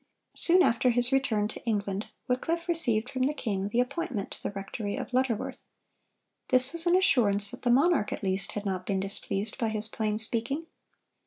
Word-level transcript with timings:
(114) 0.31 0.33
Soon 0.39 0.63
after 0.63 0.89
his 0.89 1.11
return 1.11 1.47
to 1.47 1.63
England, 1.63 2.07
Wycliffe 2.27 2.67
received 2.67 3.07
from 3.07 3.21
the 3.21 3.35
king 3.35 3.67
the 3.69 3.79
appointment 3.79 4.31
to 4.31 4.41
the 4.41 4.49
rectory 4.49 4.95
of 4.95 5.13
Lutterworth. 5.13 5.63
This 6.47 6.73
was 6.73 6.87
an 6.87 6.95
assurance 6.95 7.51
that 7.51 7.61
the 7.61 7.69
monarch 7.69 8.11
at 8.11 8.23
least 8.23 8.53
had 8.53 8.65
not 8.65 8.87
been 8.87 8.99
displeased 8.99 9.59
by 9.59 9.67
his 9.69 9.87
plain 9.87 10.17
speaking. 10.17 10.65